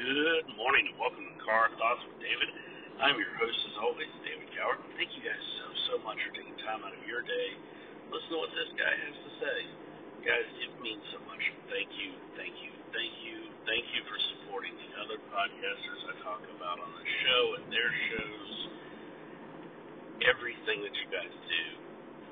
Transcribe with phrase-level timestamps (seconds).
[0.00, 2.48] Good morning and welcome to Car Thoughts with David.
[3.04, 4.80] I'm your host, as always, David Coward.
[4.96, 7.48] Thank you guys so, so much for taking time out of your day.
[8.08, 9.58] Listen to what this guy has to say.
[10.24, 11.44] Guys, it means so much.
[11.68, 16.48] Thank you, thank you, thank you, thank you for supporting the other podcasters I talk
[16.48, 18.52] about on the show and their shows.
[20.24, 21.64] Everything that you guys do.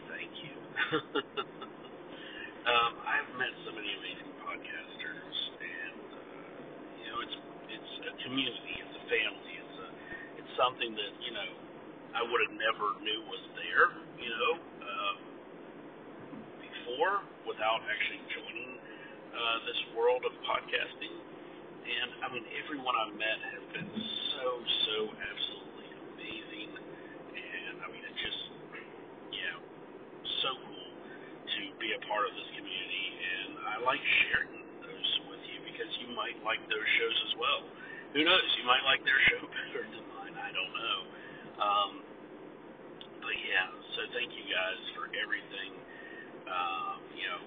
[0.08, 0.56] Thank you.
[2.72, 6.56] um, I've met so many amazing podcasters, and uh,
[6.96, 7.47] you know, it's it's
[8.08, 9.88] a community, it's a family, it's a
[10.40, 11.50] it's something that you know
[12.16, 15.16] I would have never knew was there, you know, um,
[16.56, 18.80] before without actually joining
[19.36, 21.14] uh, this world of podcasting.
[21.84, 24.48] And I mean, everyone I've met has been so
[24.88, 28.42] so absolutely amazing, and I mean, it's just
[29.36, 29.56] yeah,
[30.44, 35.42] so cool to be a part of this community, and I like sharing those with
[35.48, 37.60] you because you might like those shows as well.
[38.14, 38.46] Who knows?
[38.56, 40.36] You might like their show better than mine.
[40.40, 40.98] I don't know.
[41.60, 41.92] Um,
[43.22, 45.72] but yeah, so thank you guys for everything.
[46.48, 47.42] Um, you know,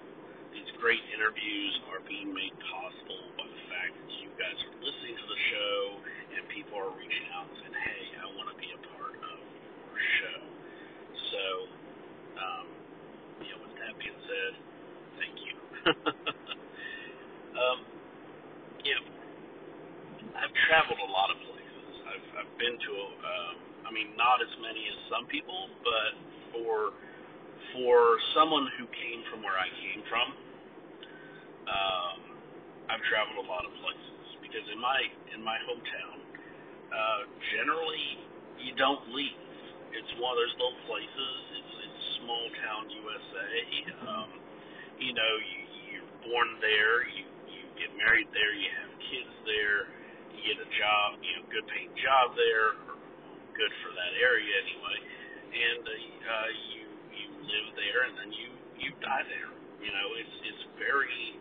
[0.54, 5.16] these great interviews are being made possible by the fact that you guys are listening
[5.18, 5.78] to the show
[6.38, 9.38] and people are reaching out and saying, "Hey, I want to be a part of
[9.42, 10.40] your show."
[11.32, 11.44] So,
[12.40, 12.66] um,
[13.44, 14.52] you know, with that being said,
[15.18, 15.54] thank you.
[17.60, 17.78] um,
[20.72, 21.92] traveled a lot of places.
[22.08, 26.12] I've I've been to, um, I mean, not as many as some people, but
[26.56, 26.96] for
[27.76, 30.28] for someone who came from where I came from,
[31.68, 32.18] um,
[32.88, 34.96] I've traveled a lot of places because in my
[35.36, 36.16] in my hometown,
[36.88, 37.20] uh,
[37.52, 38.08] generally
[38.56, 39.36] you don't leave.
[39.92, 41.36] It's one of those little places.
[41.60, 43.52] It's it's small town USA.
[44.08, 44.30] Um,
[44.96, 45.60] you know, you
[46.00, 47.04] you're born there.
[47.12, 48.56] You you get married there.
[48.56, 50.00] You have kids there.
[50.40, 51.20] Get a job.
[51.20, 52.76] You know, good paying job there.
[52.88, 52.96] Or
[53.52, 54.98] good for that area anyway.
[55.52, 58.48] And uh, you you live there, and then you
[58.80, 59.52] you die there.
[59.84, 61.36] You know, it's it's very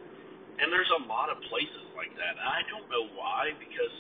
[0.61, 2.37] and there's a lot of places like that.
[2.37, 3.95] And I don't know why, because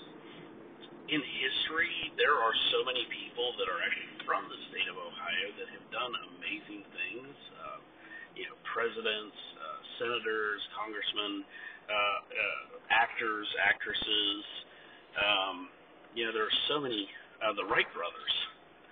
[1.09, 5.47] in history there are so many people that are actually from the state of Ohio
[5.57, 7.33] that have done amazing things.
[7.57, 7.79] Uh,
[8.37, 11.43] you know, presidents, uh, senators, congressmen,
[11.89, 14.43] uh, uh, actors, actresses.
[15.17, 15.69] Um,
[16.15, 17.07] you know, there are so many.
[17.41, 18.35] Uh, the Wright brothers,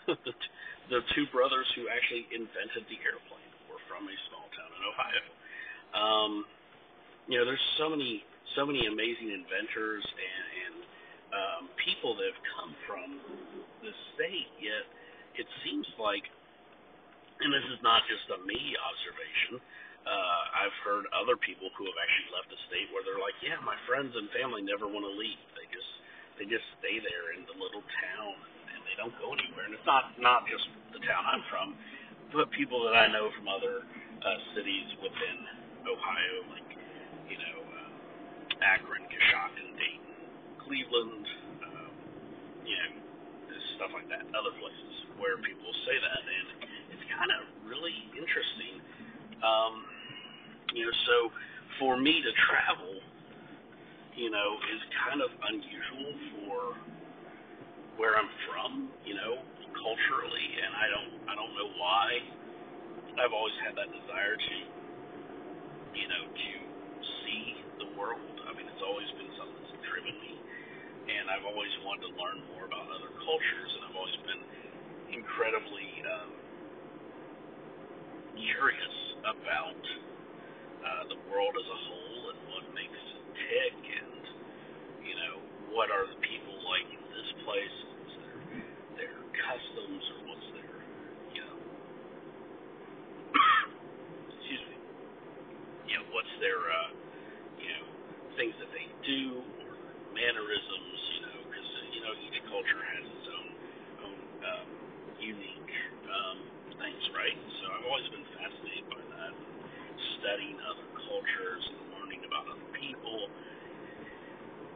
[0.09, 0.53] the, t-
[0.89, 5.25] the two brothers who actually invented the airplane, were from a small town in Ohio.
[5.93, 6.31] Um,
[7.29, 8.25] you know, there's so many
[8.57, 10.75] so many amazing inventors and, and
[11.29, 13.07] um, people that have come from
[13.85, 14.49] the state.
[14.57, 14.83] Yet
[15.37, 16.25] it seems like,
[17.39, 19.61] and this is not just a me observation.
[20.01, 23.61] Uh, I've heard other people who have actually left the state where they're like, yeah,
[23.61, 25.37] my friends and family never want to leave.
[25.53, 25.68] They
[26.39, 28.33] they just stay there in the little town
[28.71, 29.67] and they don't go anywhere.
[29.67, 31.75] And it's not not just the town I'm from,
[32.33, 35.37] but people that I know from other uh, cities within
[35.85, 36.69] Ohio, like
[37.29, 40.15] you know, uh, Akron, Coshocton, Dayton,
[40.63, 41.25] Cleveland,
[41.67, 41.93] um,
[42.65, 42.91] you know,
[43.77, 46.47] stuff like that, other places where people say that, and
[46.95, 48.79] it's kind of really interesting.
[49.43, 49.85] Um,
[50.73, 51.15] you know, so
[51.79, 52.99] for me to travel,
[54.15, 56.59] you know, is kind of unusual for
[57.97, 59.41] where I'm from, you know,
[59.75, 62.07] culturally, and I don't, I don't know why.
[63.19, 64.55] I've always had that desire to,
[65.97, 66.51] you know, to
[67.25, 67.43] see
[67.83, 68.35] the world.
[68.47, 70.33] I mean, it's always been something that's driven me,
[71.11, 74.43] and I've always wanted to learn more about other cultures, and I've always been
[75.19, 76.31] incredibly um,
[78.37, 79.83] curious about
[80.83, 83.77] uh, the world as a whole and what makes it tick,
[85.73, 87.77] what are the people like in this place?
[87.97, 88.37] What's their
[89.05, 90.73] their customs, or what's their
[91.35, 91.57] you know,
[94.29, 94.77] excuse me,
[95.89, 96.91] you know, what's their uh,
[97.59, 97.85] you know,
[98.39, 99.73] things that they do or
[100.15, 103.49] mannerisms, you know, because uh, you know each culture has its own
[104.07, 104.69] own um,
[105.19, 105.73] unique
[106.07, 106.39] um,
[106.79, 107.37] things, right?
[107.61, 109.33] So I've always been fascinated by that,
[110.21, 113.29] studying other cultures and learning about other people,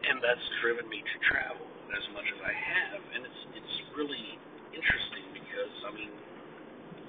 [0.07, 4.38] and that's driven me to travel as much as I have, and it's it's really
[4.75, 6.11] interesting because I mean,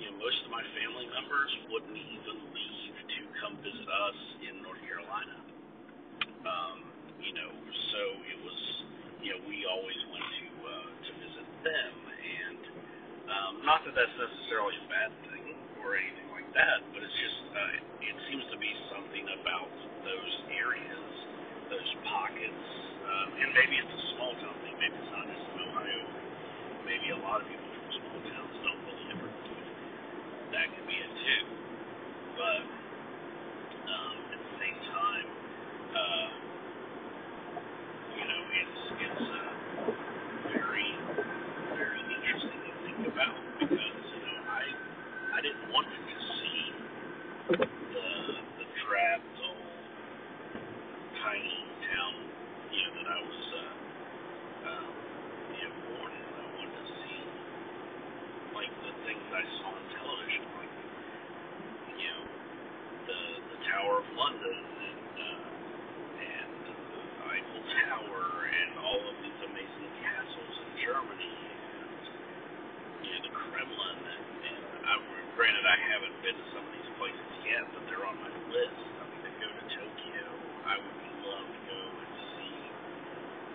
[0.00, 4.62] you know, most of my family members wouldn't even leave to come visit us in
[4.62, 5.36] North Carolina.
[6.46, 6.78] Um,
[7.22, 7.50] you know,
[7.94, 8.60] so it was,
[9.24, 12.62] you know, we always went to uh, to visit them, and
[13.30, 17.40] um, not that that's necessarily a bad thing or anything like that, but it's just
[17.54, 19.72] uh, it seems to be something about
[20.04, 21.13] those areas,
[21.74, 22.66] there's pockets,
[23.02, 24.78] uh, and maybe it's a small town thing.
[24.78, 26.02] maybe it's not just in Ohio.
[26.86, 29.34] Maybe a lot of people from small towns don't believe it.
[30.54, 31.42] That could be it too.
[32.38, 32.62] But
[77.14, 78.78] places yet, but they're on my list.
[79.02, 80.26] I'm going to go to Tokyo.
[80.66, 82.58] I would love to go and see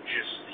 [0.09, 0.48] just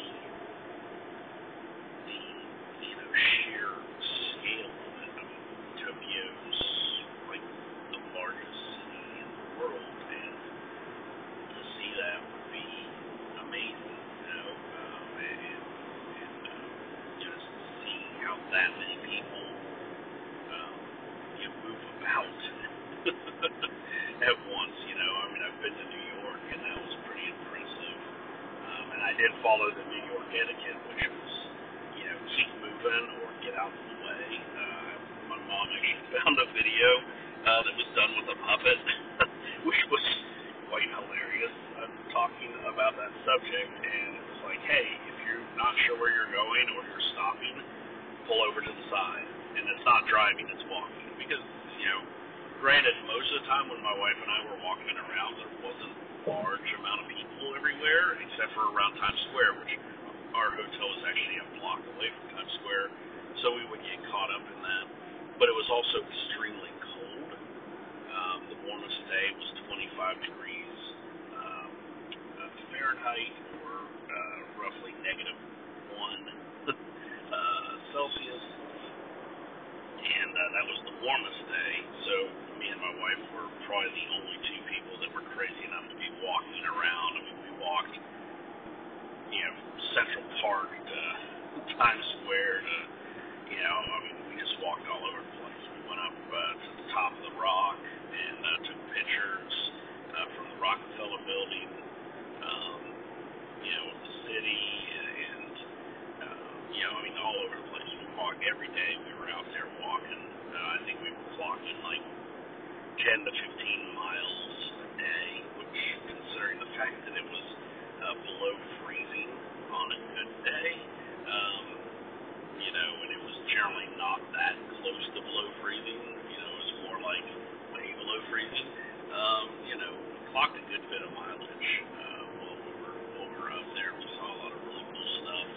[130.36, 133.96] walked a good bit of mileage uh, while we were, while we were out there.
[133.96, 135.48] We saw a lot of really cool stuff,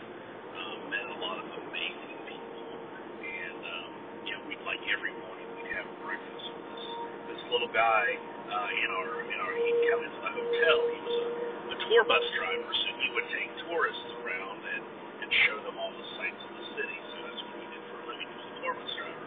[0.55, 2.71] um, met a lot of amazing people,
[3.19, 3.91] and um,
[4.23, 6.85] you know, we'd like every morning we'd have breakfast with this
[7.27, 8.07] this little guy
[8.55, 10.77] uh, in our in our he'd come into the hotel.
[10.95, 11.27] He was a,
[11.75, 14.83] a tour bus driver, so he would take tourists around and
[15.27, 16.99] and show them all the sights of the city.
[17.11, 18.31] So that's what he did for a living.
[18.31, 19.27] He was a tour bus driver.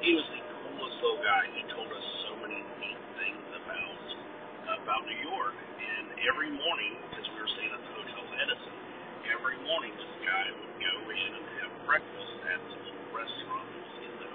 [0.00, 1.52] He was the coolest little guy.
[1.52, 1.68] He
[4.86, 5.50] about New York,
[5.82, 8.76] and every morning, because we were staying at the Hotel Edison,
[9.34, 10.94] every morning this guy would go.
[11.10, 13.66] In and have breakfast at some little restaurant
[14.06, 14.25] in the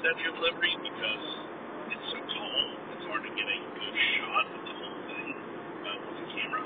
[0.00, 1.26] Statue of Liberty because
[1.92, 2.64] it's so tall,
[2.96, 6.64] it's hard to get a good shot of the whole thing uh, with a camera.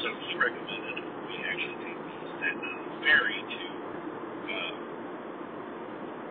[0.00, 3.64] So he recommended we actually take the uh, ferry to
[4.48, 4.74] uh,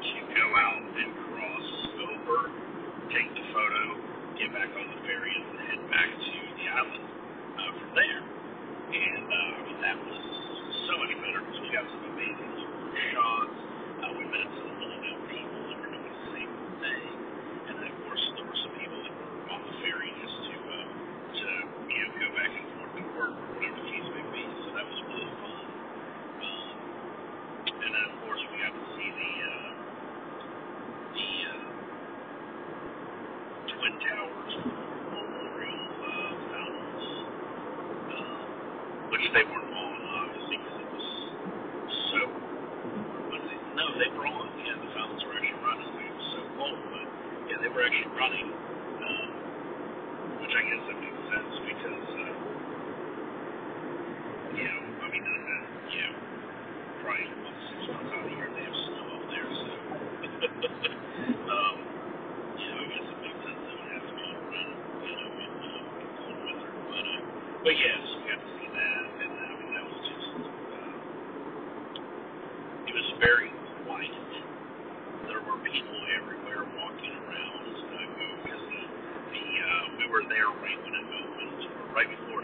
[0.02, 1.70] to go out and cross
[2.10, 2.38] over,
[3.14, 3.84] take the photo,
[4.42, 8.22] get back on the ferry, and then head back to the island uh, from there.
[8.98, 10.22] And uh, that was
[10.90, 12.54] so much better because we got some amazing
[13.14, 13.65] shots
[72.96, 73.52] was very
[73.86, 74.12] quiet.
[75.28, 77.68] There were people everywhere walking around.
[77.76, 78.58] Uh, the,
[79.32, 81.62] the, uh, we were there right when it opened,
[81.96, 82.35] right before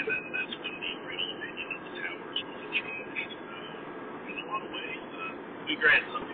[0.00, 0.72] and that, that's the
[1.04, 2.70] original opinion of the towers was a
[4.30, 5.34] in a lot of ways, uh,
[5.68, 6.29] we grant some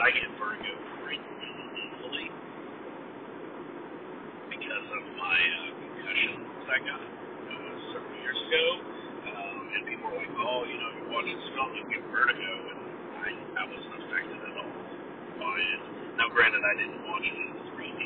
[0.00, 0.72] I get vertigo
[1.04, 2.28] pretty easily
[4.50, 5.68] because of my uh,
[6.64, 8.64] that I got uh, several years ago.
[9.28, 12.02] Um, and people are like, oh, you know, if you watch this film, you get
[12.08, 12.52] vertigo.
[12.72, 12.80] And
[13.20, 13.28] I,
[13.60, 14.72] I wasn't affected at all
[15.38, 15.82] by it.
[16.16, 18.02] Now, granted, I didn't watch it in 3D.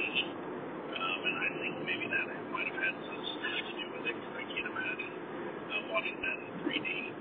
[0.98, 4.14] Um, and I think maybe that might have had some stuff to do with it
[4.18, 7.13] because I can't imagine uh, watching that in 3D.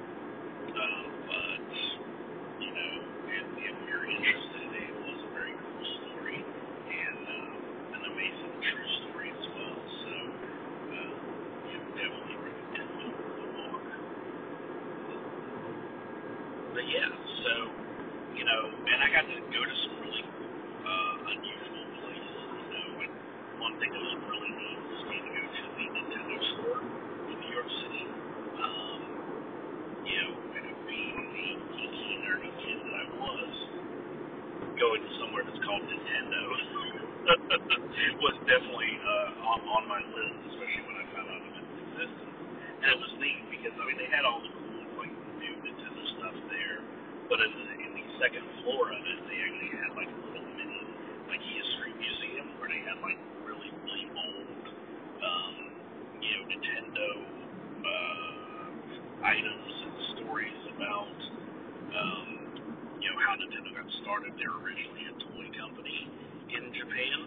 [64.03, 66.11] started there originally a toy company
[66.51, 67.17] in Japan,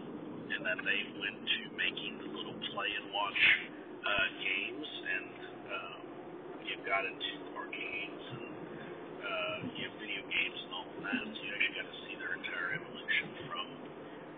[0.53, 3.43] and then they went to making the little play and watch
[4.05, 5.33] uh, games, and
[5.73, 6.01] um,
[6.69, 8.53] you got into arcades and
[9.25, 11.25] uh, you have video games and all of that.
[11.33, 13.67] So you actually got to see their entire evolution from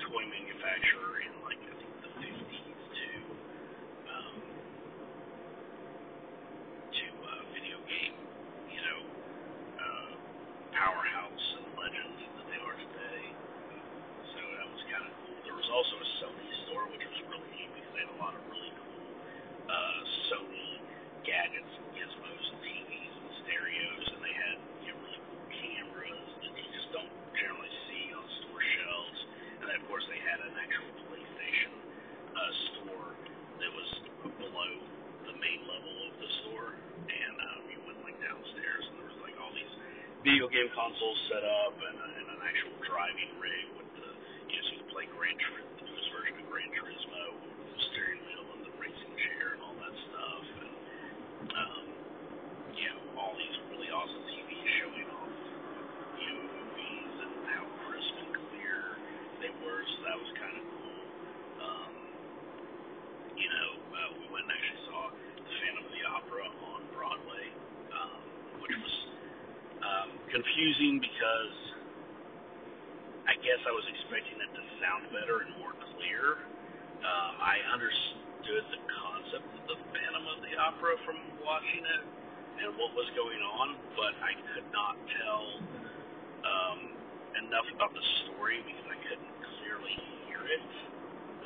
[0.07, 1.35] toy manufacturer and
[40.59, 44.11] game console set up and, and an actual driving rig with the
[44.51, 47.79] you know so you can play Gran Turismo, the newest version of Gran Turismo, the
[47.95, 50.75] steering wheel and the racing chair and all that stuff, and
[51.55, 51.85] um,
[52.75, 55.37] you know all these really awesome TVs showing off
[56.19, 58.99] you know movies and how crisp and clear
[59.39, 61.03] they were, so that was kind of cool.
[61.63, 61.93] Um,
[63.39, 67.47] you know, uh, we went and actually saw the Phantom of the Opera on Broadway,
[67.95, 68.19] um,
[68.59, 68.95] which was
[69.87, 71.57] um, confusing because
[73.29, 76.41] I guess I was expecting it to sound better and more clear.
[77.05, 82.03] Um, I understood the concept of the Phantom of the Opera from watching it
[82.65, 85.45] and what was going on, but I could not tell
[86.45, 86.81] um,
[87.47, 90.69] enough about the story because I couldn't clearly hear it.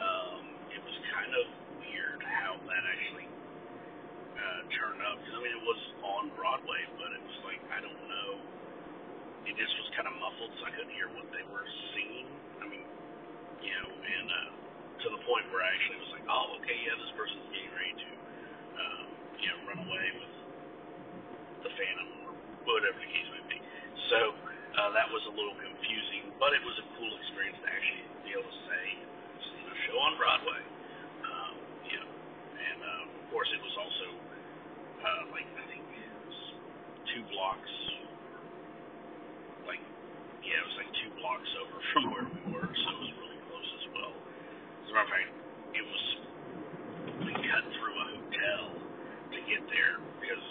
[0.01, 0.42] Um,
[0.73, 1.45] it was kind of
[1.83, 3.29] weird how that actually
[4.38, 5.21] uh, turned up.
[5.21, 8.31] Because I mean, it was on Broadway, but it was like I don't know.
[9.46, 12.28] It just was kind of muffled, so I couldn't hear what they were singing.
[12.62, 12.87] I mean,
[13.62, 14.50] you know, and uh,
[15.02, 17.94] to the point where I actually was like, oh, okay, yeah, this person's getting ready
[17.94, 18.11] to,
[18.78, 19.05] um,
[19.42, 20.35] you know, run away with
[21.66, 22.31] the Phantom or
[22.66, 23.59] whatever the case may be.
[24.11, 24.18] So
[24.78, 28.31] uh, that was a little confusing, but it was a cool experience to actually be
[28.35, 28.85] able to say,
[29.59, 30.62] you know, show on Broadway.
[31.26, 31.55] Um,
[31.87, 34.07] you know, and uh, of course it was also
[35.02, 36.38] uh, like I think it was
[37.14, 37.72] two blocks,
[39.66, 39.83] like
[40.42, 43.40] yeah, it was like two blocks over from where we were, so it was really
[43.46, 44.14] close as well.
[44.83, 45.31] As a matter of fact,
[45.79, 46.05] it was
[47.22, 48.64] we cut through a hotel
[49.33, 50.46] to get there because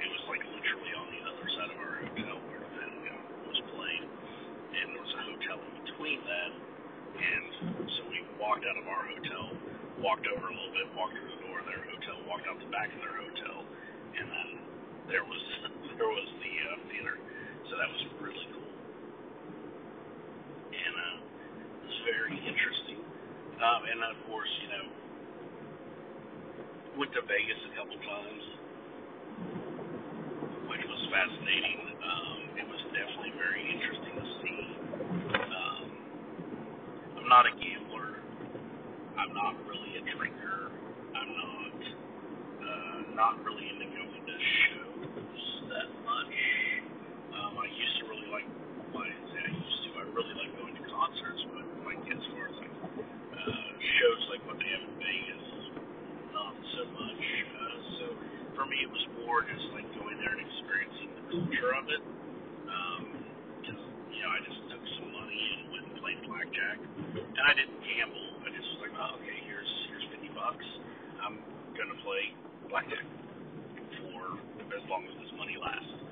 [0.00, 3.58] it was like literally on the other side of our hotel where the Pentagon was
[3.72, 4.06] playing,
[4.74, 6.52] and there was a hotel in between that,
[7.20, 7.44] and
[7.94, 9.44] so we walked out of our hotel,
[10.00, 12.70] walked over a little bit, walked through the door of their hotel, walked out the
[12.72, 13.58] back of their hotel,
[14.18, 14.48] and then
[15.08, 15.42] there was
[16.00, 17.16] there was the uh, theater,
[17.70, 18.72] so that was really cool,
[20.58, 23.00] and uh, it was very interesting,
[23.60, 24.86] um, and of course you know
[26.98, 28.44] went to Vegas a couple times
[30.68, 31.80] which was fascinating.
[32.02, 34.62] Um, it was definitely very interesting to see.
[35.38, 35.86] Um,
[37.20, 38.18] I'm not a gambler.
[39.18, 40.72] I'm not really a drinker.
[41.14, 41.80] I'm not
[42.64, 46.36] uh, not really into going to shows that much.
[47.54, 48.48] Um, I used to really like.
[48.90, 49.14] Well, I
[49.46, 49.90] used to.
[49.94, 54.42] I really like going to concerts, but like as far as like uh, shows like
[54.50, 55.46] what they have in Vegas,
[56.34, 57.22] not so much.
[57.22, 58.04] Uh, so
[58.58, 62.02] for me, it was more just like going there and experiencing the culture of it.
[63.62, 67.44] Because um, you know, I just took some money and went and played blackjack, and
[67.46, 68.26] I didn't gamble.
[68.42, 70.66] I just was like, oh, okay, here's here's fifty bucks.
[71.22, 71.38] I'm
[71.78, 72.34] gonna play
[72.66, 73.06] blackjack
[74.02, 74.42] for
[74.74, 76.02] as long as this money lasts.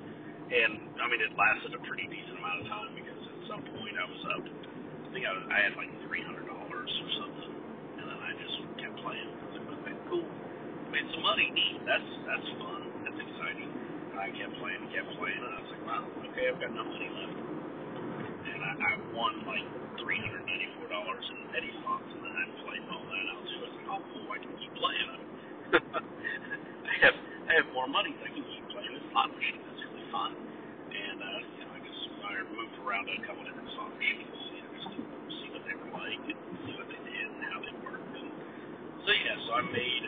[0.53, 3.99] And I mean, it lasted a pretty decent amount of time because at some point
[3.99, 4.45] I was up.
[4.47, 7.53] I think I, I had like three hundred dollars or something,
[7.99, 9.29] and then I just kept playing.
[9.29, 10.27] I was like, okay, cool
[10.93, 11.49] made some money.
[11.57, 11.81] Neat.
[11.89, 12.81] That's that's fun.
[13.09, 13.71] That's exciting.
[14.13, 16.85] And I kept playing, kept playing, and I was like, wow, okay, I've got no
[16.85, 17.39] money left.
[18.45, 19.67] And I, I won like
[20.05, 23.43] three hundred ninety four dollars in penny slots, and then I played all that out
[23.49, 23.59] too.
[23.59, 25.09] I was like, oh cool, I can keep playing.
[26.93, 27.17] I have
[27.49, 29.65] I have more money, I can keep playing this slot machine.
[29.65, 30.33] That's really fun.
[30.37, 34.63] And uh, you know, I just I moved around a couple different slot machines, you
[34.63, 35.03] know, just to
[35.39, 38.15] see what they were like and see what they did and how they worked.
[38.19, 38.31] And
[39.07, 40.05] so yeah, so I made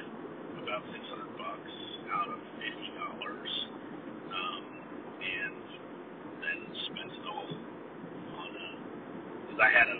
[0.58, 1.74] about 600 bucks
[2.10, 2.98] out of $50,
[4.34, 4.62] um,
[5.22, 5.54] and
[6.42, 6.58] then
[6.90, 8.50] spent it all on,
[9.46, 9.98] because uh, I had a,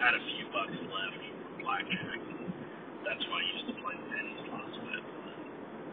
[0.00, 2.48] had a few bucks left for blackjack, and
[3.04, 5.04] that's why I used to play penny slots with,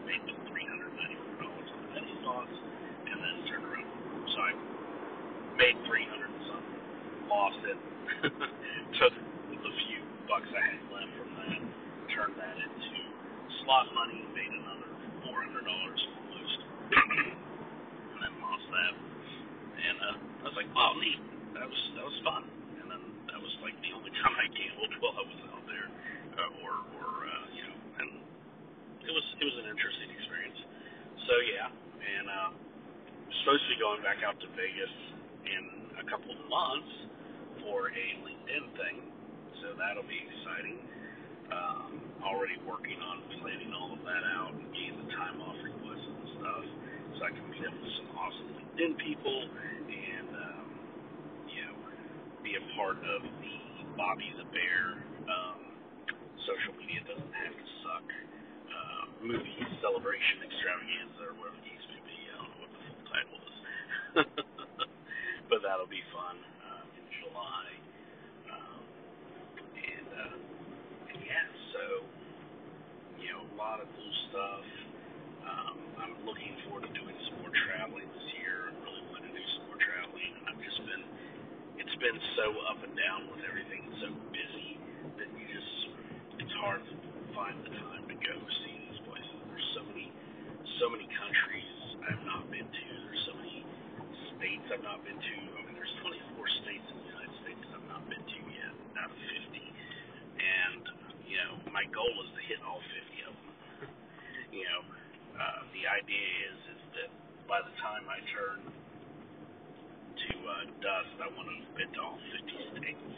[0.08, 2.56] made the $394 on the penny slots,
[3.04, 3.90] and then turned around.
[4.32, 4.52] So I
[5.56, 6.82] made 300 and something,
[7.52, 7.78] lost it,
[9.00, 11.60] took the few bucks I had left from that,
[12.08, 12.96] turned that into
[13.64, 14.88] slot money, made another
[15.20, 16.58] four hundred dollars almost,
[18.16, 18.92] and then lost that.
[18.96, 21.20] And uh, I was like, "Wow, neat!
[21.60, 22.48] That was that was fun."
[22.80, 25.88] And then that was like the only time I gambled while I was out there,
[26.40, 28.08] uh, or or uh, you know, and
[29.04, 30.60] it was it was an interesting experience.
[31.28, 32.50] So yeah, and uh,
[33.44, 34.94] supposed to be going back out to Vegas
[35.44, 37.11] in a couple of months
[37.62, 38.96] for a LinkedIn thing,
[39.62, 40.78] so that'll be exciting
[41.52, 46.06] um, already working on planning all of that out and getting the time off requests
[46.06, 46.64] and stuff,
[47.18, 49.38] so I can meet up with some awesome LinkedIn people
[49.90, 50.68] and um,
[51.50, 51.76] you know
[52.40, 53.56] be a part of the
[53.98, 55.60] Bobby the Bear um,
[56.48, 62.02] social media doesn't have to suck uh, movie celebration extravaganza or whatever the case may
[62.06, 62.18] be.
[62.32, 63.56] I don't know what the full title is.
[65.50, 66.40] but that'll be fun
[67.22, 67.66] July.
[68.50, 68.82] Um,
[69.78, 70.36] and, uh,
[71.14, 72.02] and yeah, so
[73.20, 74.64] you know, a lot of cool stuff.
[75.46, 78.70] Um, I'm looking forward to doing some more traveling this year.
[78.70, 80.32] I really want to do some more traveling.
[80.46, 81.04] I've just been,
[81.82, 84.78] it's been so up and down with everything, so busy
[85.18, 85.74] that you just,
[86.42, 86.94] it's hard to
[87.34, 88.34] find the time to go
[88.66, 89.36] see these places.
[89.50, 90.08] There's so many,
[90.82, 91.74] so many countries
[92.06, 92.86] I've not been to.
[93.06, 93.66] There's so many
[94.34, 95.36] states I've not been to.
[95.58, 98.70] I mean, there's 24 states in the United States that I've not been to yet,
[99.02, 99.50] out of 50.
[100.38, 100.82] And
[101.26, 103.90] you know, my goal is to hit all 50 of them.
[104.62, 104.80] you know,
[105.34, 107.10] uh, the idea is is that
[107.50, 112.18] by the time I turn to uh, dust, I want to have been to all
[112.30, 113.14] 50 states.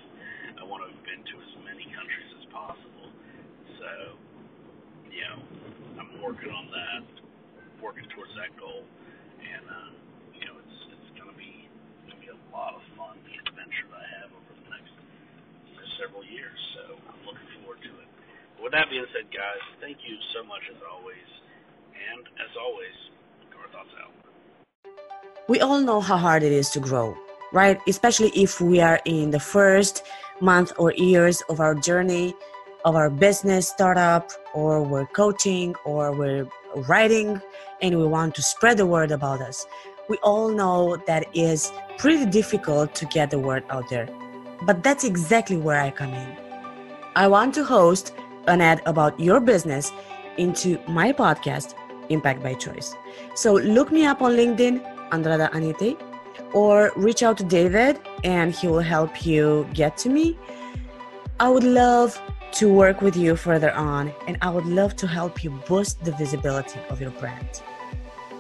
[0.57, 3.13] I want to have been to as many countries as possible.
[3.77, 3.91] So,
[5.13, 5.39] you know,
[6.01, 7.05] I'm working on that,
[7.85, 8.89] working towards that goal,
[9.37, 9.93] and uh,
[10.33, 11.69] you know, it's it's gonna be
[12.09, 14.95] gonna be a lot of fun, the adventure I have over the next
[15.67, 16.55] you know, several years.
[16.79, 18.09] So I'm looking forward to it.
[18.63, 21.29] With that being said, guys, thank you so much as always,
[21.91, 22.97] and as always,
[23.51, 24.15] Car Thoughts out.
[25.49, 27.19] We all know how hard it is to grow,
[27.53, 27.79] right?
[27.89, 30.07] Especially if we are in the first
[30.41, 32.35] month or years of our journey
[32.85, 36.47] of our business startup, or we're coaching, or we're
[36.87, 37.41] writing,
[37.81, 39.67] and we want to spread the word about us.
[40.09, 44.09] We all know that is pretty difficult to get the word out there.
[44.67, 46.37] But that's exactly where I come in.
[47.17, 48.15] I want to host
[48.47, 49.93] an ad about your business
[50.37, 51.75] into my podcast,
[52.11, 52.95] Impact by Choice.
[53.35, 55.97] So look me up on LinkedIn, Andrada Anite,
[56.53, 60.39] or reach out to David and he will help you get to me.
[61.41, 62.21] I would love
[62.53, 66.13] to work with you further on and I would love to help you boost the
[66.13, 67.63] visibility of your brand.